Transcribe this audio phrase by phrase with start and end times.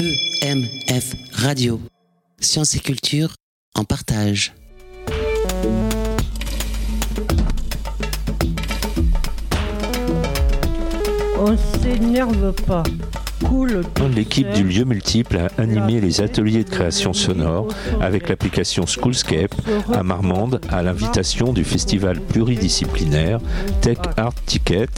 [0.00, 1.78] EMF Radio.
[2.40, 3.34] Sciences et culture
[3.74, 4.54] en partage.
[11.38, 12.82] On s'énerve pas.
[14.14, 17.68] L'équipe du lieu multiple a animé les ateliers de création sonore
[18.00, 19.54] avec l'application Schoolscape
[19.92, 23.38] à Marmande à l'invitation du festival pluridisciplinaire
[23.80, 24.88] Tech Art Ticket,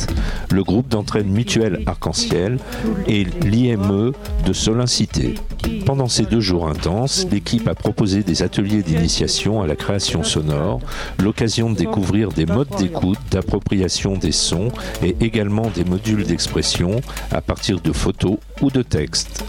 [0.51, 2.59] le groupe d'entraide mutuelle Arc-en-Ciel
[3.07, 4.13] et l'IME
[4.47, 5.35] de Solincité.
[5.87, 10.81] Pendant ces deux jours intenses, l'équipe a proposé des ateliers d'initiation à la création sonore,
[11.21, 14.69] l'occasion de découvrir des modes d'écoute, d'appropriation des sons
[15.03, 17.01] et également des modules d'expression
[17.31, 19.45] à partir de photos ou de textes.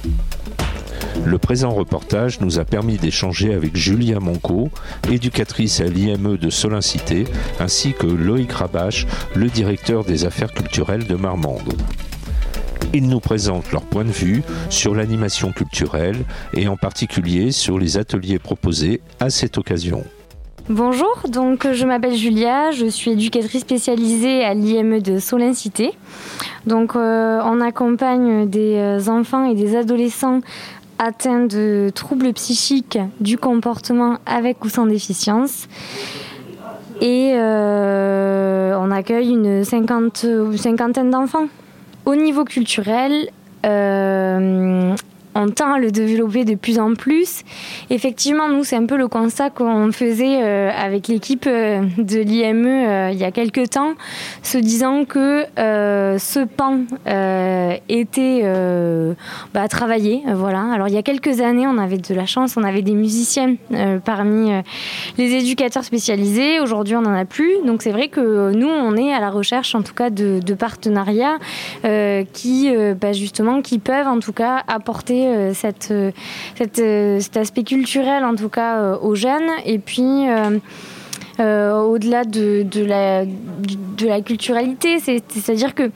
[1.26, 4.70] Le présent reportage nous a permis d'échanger avec Julia Monco,
[5.12, 7.26] éducatrice à l'IME de Solincité,
[7.60, 9.06] ainsi que Loïc Rabache,
[9.36, 11.74] le directeur des affaires culturelles de Marmande.
[12.94, 17.98] Ils nous présentent leur point de vue sur l'animation culturelle et en particulier sur les
[17.98, 20.04] ateliers proposés à cette occasion.
[20.70, 25.92] Bonjour, donc je m'appelle Julia, je suis éducatrice spécialisée à l'IME de Solincité.
[26.66, 30.40] Donc euh, on accompagne des euh, enfants et des adolescents
[31.00, 35.68] atteints de troubles psychiques du comportement avec ou sans déficience.
[37.02, 40.26] Et euh, on accueille une cinquante,
[40.56, 41.48] cinquantaine d'enfants.
[42.06, 43.28] Au niveau culturel,
[45.36, 47.44] on tend à le développer de plus en plus.
[47.90, 52.66] Effectivement, nous, c'est un peu le constat qu'on faisait euh, avec l'équipe euh, de l'IME
[52.66, 53.94] euh, il y a quelques temps,
[54.42, 56.82] se disant que ce pan
[57.90, 58.44] était
[59.54, 60.22] bah, travaillé.
[60.34, 60.64] voilà.
[60.74, 63.56] Alors, il y a quelques années, on avait de la chance, on avait des musiciens
[64.06, 64.52] parmi
[65.18, 66.60] les éducateurs spécialisés.
[66.60, 67.54] Aujourd'hui, on n'en a plus.
[67.66, 70.54] Donc, c'est vrai que nous, on est à la recherche, en tout cas, de, de
[70.54, 71.38] partenariats
[72.34, 75.54] qui, bah, justement, qui peuvent, en tout cas, apporter euh,
[75.92, 76.12] euh,
[76.80, 79.50] euh, cet aspect culturel, en tout cas, aux jeunes.
[79.66, 80.26] Et puis.
[81.40, 85.00] au-delà de, la, de la culturalité.
[85.00, 85.90] C'est-à-dire que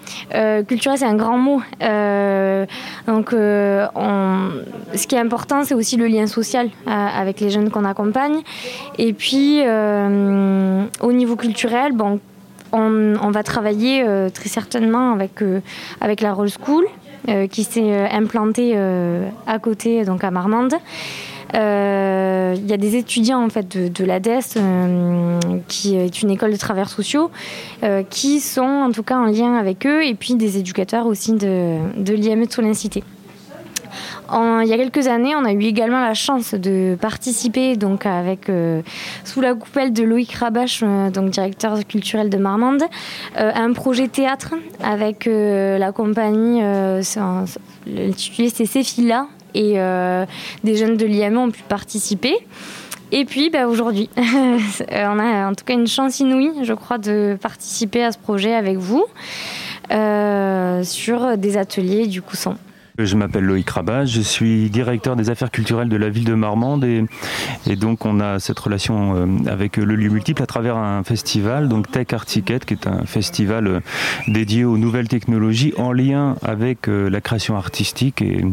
[0.64, 1.62] culturel, c'est un grand mot.
[3.08, 8.42] donc, ce qui est important, c'est aussi le lien social avec les jeunes qu'on accompagne.
[8.98, 12.20] Et puis, au niveau culturel, bon,
[12.74, 15.44] on, va travailler très certainement avec,
[16.02, 16.88] avec la Roll School.
[17.30, 20.76] Euh, qui s'est euh, implanté euh, à côté, donc à Marmande.
[21.54, 24.60] Il y a des étudiants en fait de, de l'ADES,
[25.68, 27.32] qui est une école de travailleurs sociaux,
[28.10, 31.78] qui sont en tout cas en lien avec eux, et puis des éducateurs aussi de,
[31.98, 33.04] de l'IME de Solincité
[34.32, 38.50] il y a quelques années, on a eu également la chance de participer donc avec
[38.50, 38.82] euh,
[39.24, 42.84] sous la coupelle de Loïc Rabache, euh, donc directeur culturel de Marmande,
[43.38, 46.62] euh, à un projet théâtre avec la compagnie.
[47.88, 49.76] L'intitulé c'est Céphila et
[50.64, 52.36] des jeunes de l'IME ont pu participer.
[53.12, 57.38] Et puis bah, aujourd'hui, on a en tout cas une chance inouïe, je crois, de
[57.42, 59.06] participer à ce projet avec vous
[59.90, 62.36] sur des ateliers du coup
[63.06, 66.84] je m'appelle Loïc Rabat, je suis directeur des affaires culturelles de la ville de Marmande
[66.84, 67.06] et,
[67.76, 71.92] donc on a cette relation euh, avec le lieu multiple à travers un festival, donc
[71.92, 73.80] Tech Art Ticket, qui est un festival euh,
[74.28, 78.44] dédié aux nouvelles technologies en lien avec euh, la création artistique et,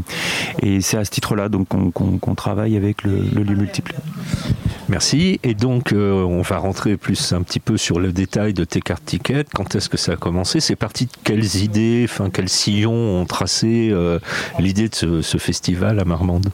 [0.62, 3.94] et c'est à ce titre-là donc qu'on travaille avec le, le lieu multiple.
[4.88, 5.40] Merci.
[5.42, 9.00] Et donc, on va rentrer plus un petit peu sur le détail de Tech Art
[9.04, 9.44] Ticket.
[9.54, 10.60] Quand est-ce que ça a commencé?
[10.60, 13.94] C'est parti de quelles idées, enfin, quels sillons ont tracé
[14.58, 16.50] l'idée de ce, festival à Marmande?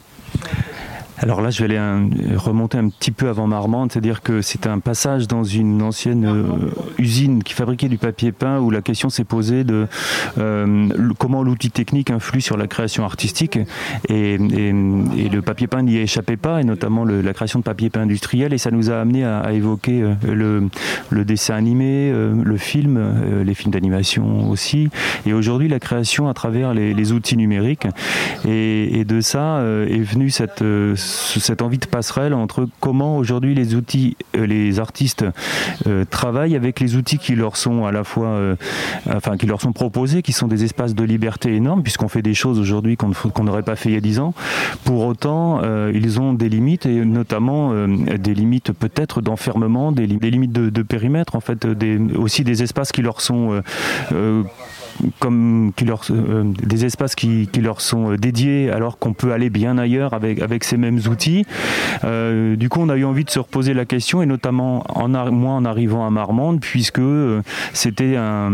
[1.22, 4.78] Alors là, je vais aller remonter un petit peu avant Marmande, c'est-à-dire que c'est un
[4.78, 9.24] passage dans une ancienne euh, usine qui fabriquait du papier peint où la question s'est
[9.24, 9.86] posée de
[10.38, 10.88] euh,
[11.18, 13.58] comment l'outil technique influe sur la création artistique
[14.08, 18.52] et, le papier peint n'y échappait pas et notamment la création de papier peint industriel
[18.52, 20.68] et ça nous a amené à, évoquer euh,
[21.10, 22.98] le, dessin animé, le film,
[23.44, 24.88] les films d'animation aussi
[25.26, 27.86] et aujourd'hui la création à travers les, outils numériques.
[28.46, 30.62] Et, de ça est venue cette
[31.10, 35.24] cette envie de passerelle entre comment aujourd'hui les outils, euh, les artistes
[35.86, 38.56] euh, travaillent avec les outils qui leur sont à la fois, euh,
[39.12, 42.34] enfin qui leur sont proposés, qui sont des espaces de liberté énormes, puisqu'on fait des
[42.34, 44.34] choses aujourd'hui qu'on n'aurait pas fait il y a dix ans.
[44.84, 45.60] Pour autant,
[45.92, 51.40] ils ont des limites et notamment des limites peut-être d'enfermement, des, limites de, périmètre, en
[51.40, 51.66] fait,
[52.16, 53.62] aussi des espaces qui leur sont
[55.18, 60.14] comme leur, des espaces qui, qui, leur sont dédiés alors qu'on peut aller bien ailleurs
[60.14, 61.44] avec, avec ces mêmes outils.
[62.02, 65.52] du coup, on a eu envie de se reposer la question et notamment en, moi
[65.52, 67.00] en arrivant à Marmande puisque
[67.72, 68.50] c'était un,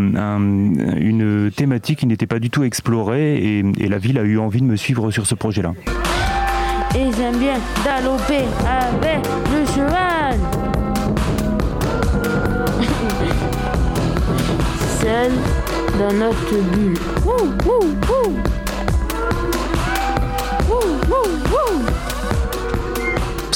[0.96, 4.66] une thématique qui n'était pas du tout explorée et, la ville a eu envie de
[4.66, 5.72] me suivre sur ce projet-là
[6.94, 7.54] et j'aime bien
[8.64, 9.20] avec
[9.52, 10.38] le cheval.
[15.00, 15.32] Seul
[15.98, 16.94] dans notre bulle.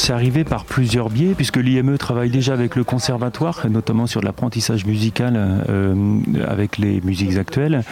[0.00, 4.86] C'est arrivé par plusieurs biais, puisque l'IME travaille déjà avec le conservatoire, notamment sur l'apprentissage
[4.86, 5.94] musical euh,
[6.48, 7.84] avec les musiques actuelles.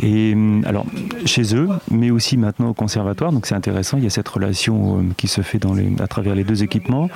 [0.00, 0.86] Et euh, alors,
[1.24, 4.98] chez eux, mais aussi maintenant au conservatoire, donc c'est intéressant, il y a cette relation
[4.98, 5.58] euh, qui se fait
[5.98, 7.08] à travers les deux équipements.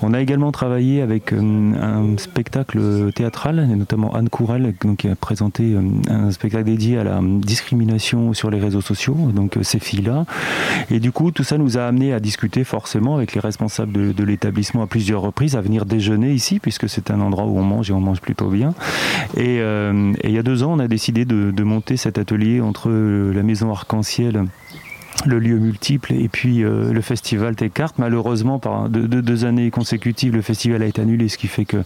[0.00, 5.76] On a également travaillé avec un spectacle théâtral, notamment Anne Courel, qui a présenté
[6.08, 10.24] un spectacle dédié à la discrimination sur les réseaux sociaux, donc ces filles-là.
[10.90, 14.14] Et du coup, tout ça nous a amené à discuter forcément avec les responsables responsable
[14.14, 17.64] de, l'établissement à plusieurs reprises à venir déjeuner ici, puisque c'est un endroit où on
[17.64, 18.72] mange et on mange plutôt bien.
[19.36, 22.60] Et, euh, il y a deux ans, on a décidé de, de monter cet atelier
[22.60, 24.44] entre la maison Arc-en-Ciel
[25.26, 27.92] le lieu multiple et puis euh, le festival Técart.
[27.98, 31.78] Malheureusement, par deux, années consécutives, le festival a été annulé, ce qui fait que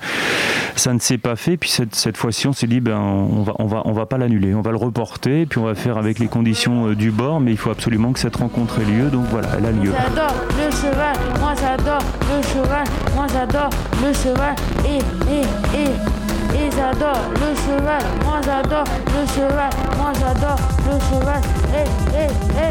[0.76, 1.56] ça ne s'est pas fait.
[1.56, 4.76] Puis cette, fois-ci, on s'est dit, ben, on va, va, pas l'annuler, on va le
[4.76, 8.12] reporter, puis on va faire avec les conditions euh, du bord, mais il faut absolument
[8.12, 9.10] que cette rencontre ait lieu.
[9.10, 9.92] Donc voilà, elle a lieu.
[9.92, 12.84] J'adore le cheval, moi j'adore le cheval,
[13.14, 13.70] moi j'adore
[14.02, 14.54] le cheval,
[14.86, 16.21] et, et.
[16.54, 21.42] Et j'adore le cheval, moi j'adore le cheval, moi j'adore le cheval.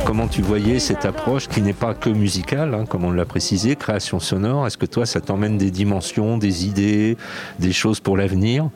[0.06, 3.75] Comment tu voyais cette approche qui n'est pas que musicale, hein, comme on l'a précisé,
[3.75, 4.68] création sonore?
[4.68, 7.18] Est-ce que toi ça t'emmène des dimensions, des idées,
[7.60, 8.69] des choses pour l'avenir?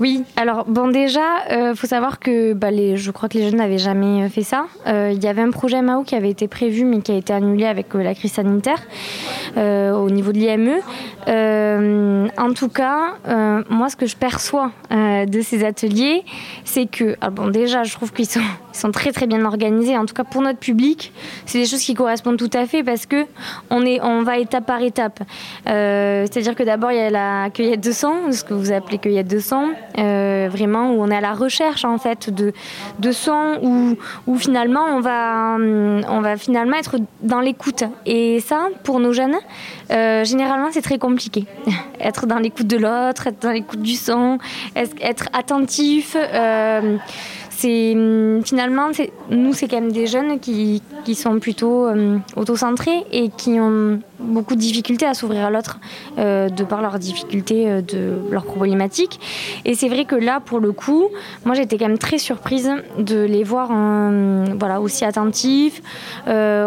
[0.00, 3.48] Oui, alors bon déjà, il euh, faut savoir que bah, les, je crois que les
[3.48, 4.66] jeunes n'avaient jamais euh, fait ça.
[4.86, 7.32] Euh, il y avait un projet Mao qui avait été prévu mais qui a été
[7.32, 8.80] annulé avec la crise sanitaire
[9.58, 10.80] au niveau de l'IME.
[11.26, 13.14] en tout cas,
[13.68, 16.24] moi ce que je perçois de ces ateliers,
[16.64, 18.40] c'est que, ah, bon déjà je trouve qu'ils sont,
[18.72, 21.12] sont très très bien organisés, en tout cas pour notre public,
[21.46, 23.26] c'est des choses qui correspondent tout à fait parce que
[23.70, 25.20] on, est, on va étape par étape.
[25.66, 29.28] C'est-à-dire que d'abord il y a la cueillette de sang, ce que vous appelez cueillette
[29.28, 29.66] de sang.
[29.98, 32.52] Euh, vraiment où on est à la recherche en fait de,
[32.98, 33.96] de sons où,
[34.26, 37.84] où finalement on va, on va finalement être dans l'écoute.
[38.06, 39.36] Et ça, pour nos jeunes,
[39.90, 41.46] euh, généralement c'est très compliqué.
[42.00, 44.38] être dans l'écoute de l'autre, être dans l'écoute du son,
[44.74, 46.16] être attentif.
[46.16, 46.96] Euh,
[47.58, 48.90] c'est hum, finalement,
[49.30, 50.80] nous, c'est quand même des jeunes qui,
[51.14, 55.80] sont plutôt euh, autocentrés et qui ont beaucoup de difficultés à s'ouvrir à l'autre
[56.18, 59.18] euh, de par leurs difficultés, euh, de leurs problématiques.
[59.64, 61.08] Et c'est vrai que là, pour le coup,
[61.44, 63.68] moi, j'étais quand même très surprise de les voir
[64.58, 65.82] voilà, aussi attentifs,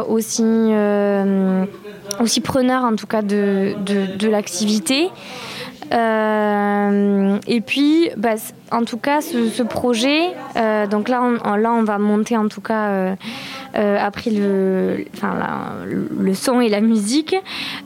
[0.10, 0.74] aussi,
[2.20, 5.10] aussi preneurs en tout cas de, de l'activité.
[5.94, 8.36] Euh, et puis, bah,
[8.72, 12.62] en tout cas, ce, projet, euh, donc là on, là, on va monter en tout
[12.62, 13.16] cas
[13.76, 15.36] euh, après le, enfin,
[15.86, 17.36] le son et la musique.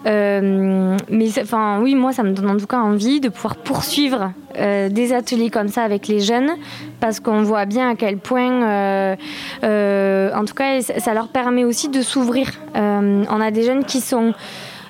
[0.06, 5.13] mais enfin, oui, moi, ça me donne en tout cas envie de pouvoir poursuivre des
[5.13, 6.51] ateliers comme ça avec les jeunes,
[7.01, 9.16] parce qu'on voit bien à quel point,
[9.63, 12.51] en tout cas, ça leur permet aussi de s'ouvrir.
[12.74, 14.34] on a des jeunes qui sont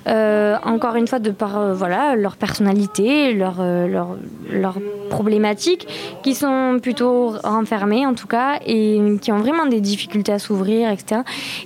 [0.07, 4.15] euh, encore une fois, de par euh, voilà, leur personnalité, leur, euh, leur,
[4.51, 4.77] leur,
[5.09, 5.87] problématiques,
[6.23, 10.89] qui sont plutôt renfermés en tout cas, et qui ont vraiment des difficultés à s'ouvrir,
[10.91, 11.21] etc.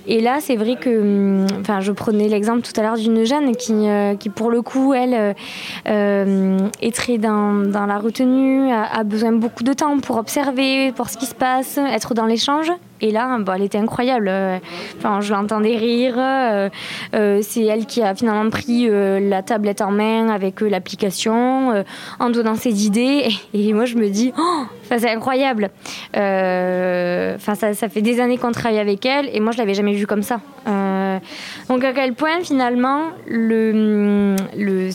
[0.06, 3.56] Et là, c'est vrai que, hum, enfin, je prenais l'exemple tout à l'heure d'une jeune
[3.56, 3.74] qui,
[4.18, 5.34] qui, pour le coup, elle,
[5.86, 11.08] est très dans, dans la retenue, a, a besoin beaucoup de temps pour observer, pour
[11.08, 12.70] ce qui se passe, être dans l'échange.
[13.02, 14.28] Et là, bah, elle était incroyable.
[14.28, 14.58] Euh,
[14.98, 16.14] enfin, je l'entendais rire.
[16.18, 16.68] Euh,
[17.14, 21.84] euh, c'est elle qui a finalement pris la tablette en main avec l'application,
[22.18, 23.28] en donnant ses idées.
[23.54, 25.70] Et, moi, je me dis, oh, c'est incroyable.
[26.14, 29.94] Enfin, ça, ça, fait des années qu'on travaille avec elle, et moi, je l'avais jamais
[29.94, 30.40] vue comme ça.
[31.68, 34.90] donc, à quel point finalement, le, le,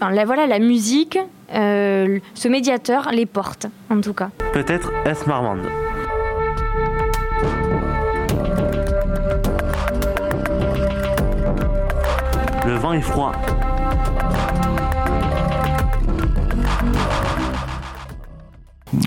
[0.00, 1.18] la, voilà, la musique,
[1.50, 4.30] ce médiateur les porte, en tout cas.
[4.52, 5.66] Peut-être est-ce Marmande
[12.66, 13.30] Le vent est froid.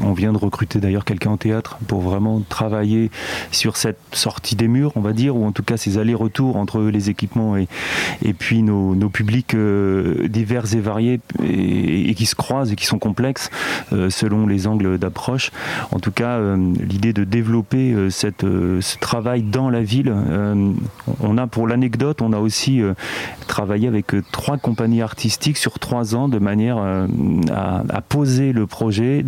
[0.10, 3.12] On vient de recruter d'ailleurs quelqu'un en théâtre pour vraiment travailler
[3.52, 6.82] sur cette sortie des murs, on va dire, ou en tout cas ces allers-retours entre
[6.82, 7.68] les équipements et,
[8.34, 13.52] puis nos, publics euh, divers et variés et, qui se croisent et qui sont complexes
[13.94, 15.52] euh, selon les angles d'approche.
[15.92, 20.12] En tout cas, l'idée de développer ce travail dans la ville,
[21.20, 22.82] on a pour l'anecdote, on a aussi
[23.48, 29.22] travaillé avec trois compagnies artistiques sur trois ans de manière à, à poser le projet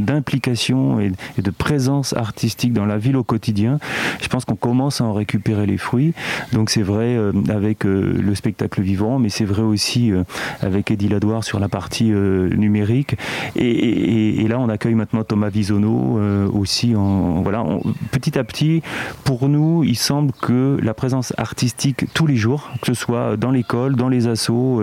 [0.00, 3.78] d'implication et, de présence artistique dans la ville au quotidien.
[4.20, 6.14] Je pense qu'on commence à en récupérer les fruits.
[6.52, 10.24] Donc c'est vrai euh, avec euh, le spectacle vivant, mais c'est vrai aussi euh,
[10.60, 13.16] avec Eddie Ladoire sur la partie numérique.
[13.56, 16.20] Et, là, on accueille maintenant Thomas Visono
[16.52, 16.94] aussi.
[16.94, 17.64] Voilà,
[18.10, 18.82] petit à petit,
[19.24, 23.50] pour nous, il semble que la présence artistique tous les jours, que ce soit dans
[23.50, 24.82] l'école, dans les assos,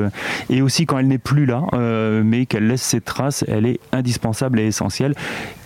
[0.50, 1.64] et aussi quand elle n'est plus là,
[2.24, 5.16] mais qu'elle laisse ses traces, elle est indispensable et essentielle essentiel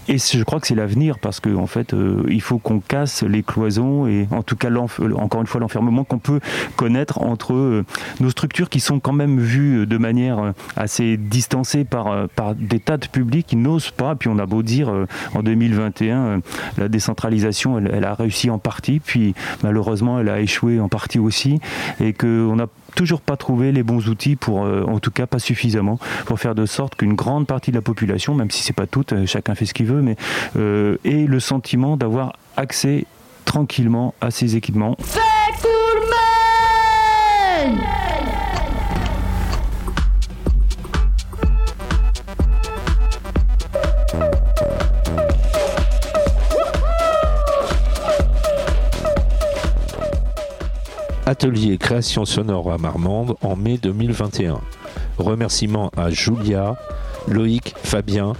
[0.09, 3.23] et je crois que c'est l'avenir parce qu'en en fait, euh, il faut qu'on casse
[3.23, 6.41] les cloisons et en tout cas, euh, encore une fois, l'enfermement qu'on peut
[6.75, 7.85] connaître entre euh,
[8.19, 13.07] nos structures qui sont quand même vues de manière assez distancée par, des tas de
[13.07, 14.15] publics qui n'osent pas.
[14.15, 14.91] Puis on a beau dire
[15.33, 16.41] en 2021,
[16.77, 19.33] la décentralisation, elle, elle, a réussi en partie, puis
[19.63, 21.59] malheureusement, elle a échoué en partie aussi,
[22.01, 25.99] et qu'on a toujours pas trouvé les bons outils pour, en tout cas pas suffisamment,
[26.25, 29.25] pour faire de sorte qu'une grande partie de la population, même si c'est pas toute,
[29.25, 30.15] chacun fait ce qu'il veut, mais
[30.57, 33.05] euh, ait le sentiment d'avoir accès
[33.45, 34.97] tranquillement à ces équipements.
[51.25, 54.59] Atelier création sonore à Marmande en mai 2021.
[55.17, 56.75] Remerciements à Julia,
[57.27, 58.33] Loïc, Fabien,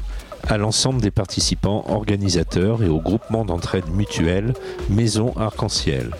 [0.48, 4.54] à l'ensemble des participants, organisateurs et au groupement d'entraide mutuelle
[4.90, 6.12] Maison Arc-en-Ciel.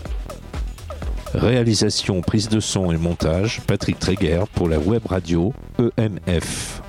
[1.34, 5.52] Réalisation, prise de son et montage, Patrick Tréguer pour la web radio
[5.98, 6.80] EMF.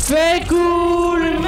[0.00, 1.38] C'est cool